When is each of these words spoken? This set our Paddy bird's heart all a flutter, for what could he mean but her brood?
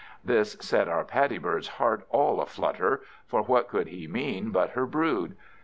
This 0.25 0.57
set 0.61 0.87
our 0.87 1.03
Paddy 1.03 1.37
bird's 1.37 1.67
heart 1.77 2.07
all 2.09 2.41
a 2.41 2.47
flutter, 2.47 3.03
for 3.27 3.43
what 3.43 3.67
could 3.67 3.85
he 3.85 4.07
mean 4.07 4.49
but 4.49 4.71
her 4.71 4.87
brood? 4.87 5.35